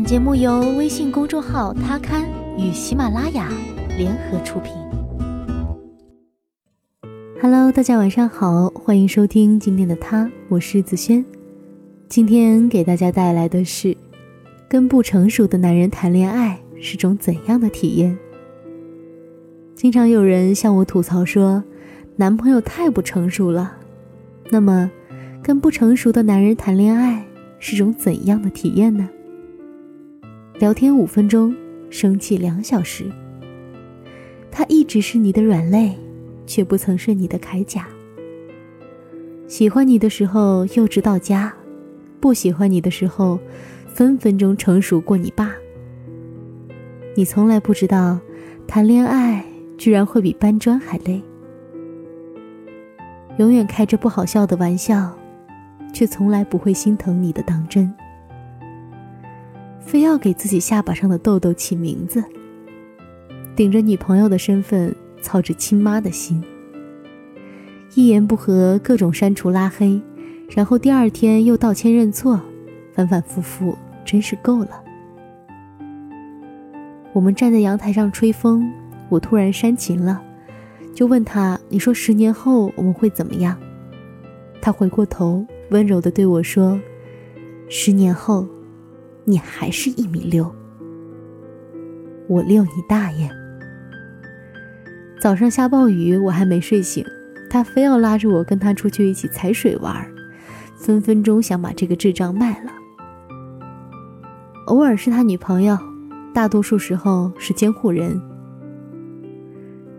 [0.00, 3.52] 本节目由微信公众号“他刊”与喜马拉雅
[3.98, 4.72] 联合出品。
[7.38, 11.22] Hello，大家晚上好，欢迎收听今天的他，我是子轩。
[12.08, 13.94] 今天给大家带来的是，
[14.70, 18.16] 跟不成熟的男人谈恋爱是种怎样的体验？
[19.74, 21.62] 经常有人向我吐槽说，
[22.16, 23.76] 男朋友太不成熟了。
[24.48, 24.90] 那么，
[25.42, 27.22] 跟不成熟的男人谈恋爱
[27.58, 29.06] 是种怎样的体验呢？
[30.60, 31.56] 聊天五分钟，
[31.88, 33.10] 生气两小时。
[34.50, 35.96] 他一直是你的软肋，
[36.46, 37.88] 却不曾是你的铠甲。
[39.48, 41.50] 喜欢你的时候幼稚到家，
[42.20, 43.40] 不喜欢你的时候，
[43.88, 45.50] 分分钟成熟过你爸。
[47.16, 48.20] 你从来不知道，
[48.66, 49.42] 谈恋爱
[49.78, 51.22] 居然会比搬砖还累。
[53.38, 55.10] 永远开着不好笑的玩笑，
[55.94, 57.90] 却从来不会心疼你的当真。
[59.80, 62.22] 非要给自己下巴上的痘痘起名字，
[63.56, 66.42] 顶着女朋友的身份，操着亲妈的心，
[67.94, 70.00] 一言不合各种删除拉黑，
[70.48, 72.40] 然后第二天又道歉认错，
[72.94, 74.82] 反反复复，真是够了。
[77.12, 78.70] 我们站在阳台上吹风，
[79.08, 80.22] 我突然煽情了，
[80.94, 83.58] 就问他：“你说十年后我们会怎么样？”
[84.62, 86.80] 他回过头，温柔的对我说
[87.68, 88.46] ：“十年后。”
[89.24, 90.50] 你还是一米六，
[92.26, 93.30] 我六你大爷！
[95.20, 97.04] 早上下暴雨，我还没睡醒，
[97.50, 99.94] 他非要拉着我跟他出去一起踩水玩，
[100.76, 102.72] 分分钟想把这个智障卖了。
[104.66, 105.76] 偶尔是他女朋友，
[106.32, 108.20] 大多数时候是监护人，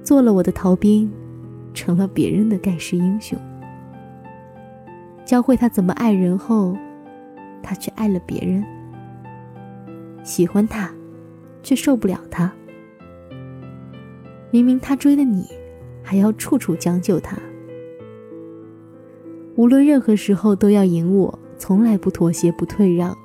[0.04, 1.12] 做了我的逃兵，
[1.74, 3.38] 成了别人的盖世英雄。
[5.24, 6.76] 教会他怎么爱人后，
[7.62, 8.66] 他却爱了别人。
[10.24, 10.92] 喜欢他，
[11.64, 12.52] 却受不了他。
[14.52, 15.46] 明明他追的你，
[16.04, 17.38] 还要处处将就他。
[19.56, 23.16] 无论任何时候都要赢我，从来不妥协不退让，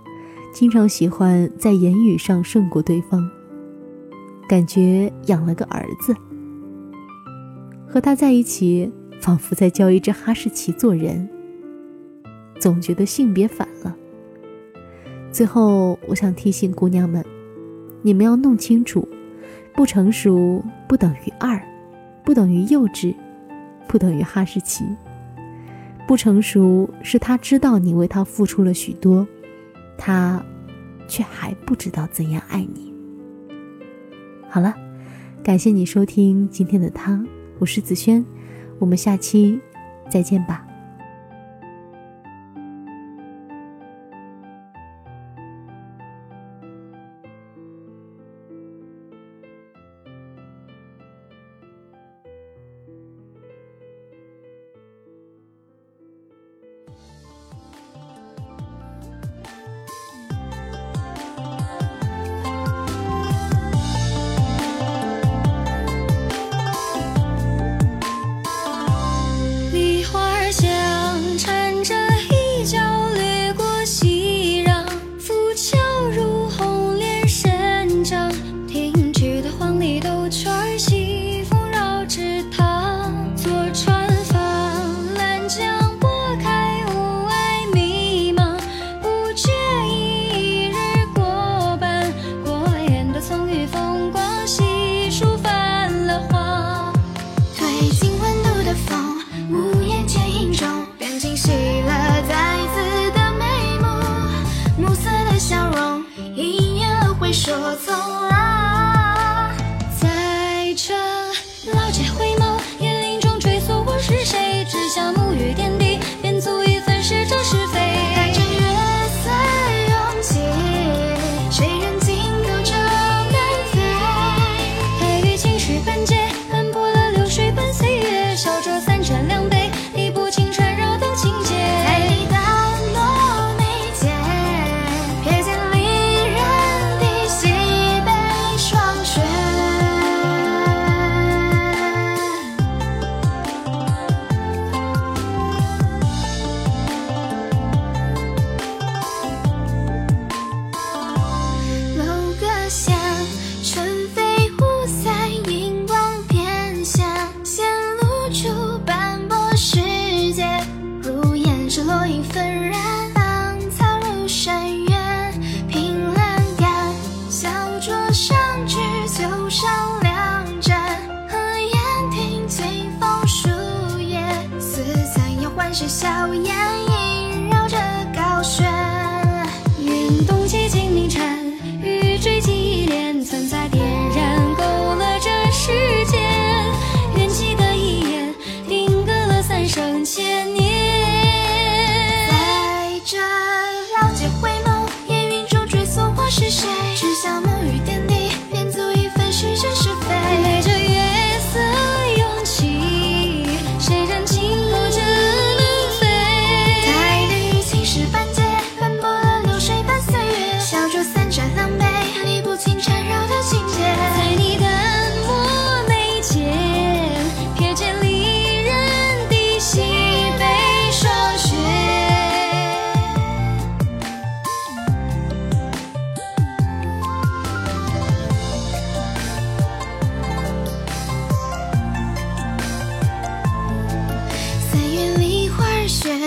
[0.53, 3.28] 经常喜欢在言语上胜过对方。
[4.49, 6.15] 感觉养了个儿子。
[7.89, 11.28] 和他在一起，仿佛在教一只哈士奇做人。
[12.61, 13.97] 总觉得性别反了。
[15.37, 17.23] 最后，我想提醒姑娘们，
[18.01, 19.07] 你们要弄清楚，
[19.75, 21.63] 不成熟不等于二，
[22.25, 23.15] 不等于幼稚，
[23.87, 24.87] 不等于哈士奇。
[26.09, 29.29] 不成熟是他知道你为他付出了许多，
[29.99, 30.43] 他
[31.07, 32.91] 却还不知道怎样爱你。
[34.49, 34.75] 好了，
[35.45, 37.23] 感谢你收听今天的他，
[37.59, 38.25] 我是子轩，
[38.79, 39.61] 我们下期
[40.09, 40.66] 再见吧。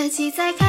[0.09, 0.69] 一起在看